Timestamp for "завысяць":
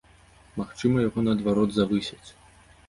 1.81-2.25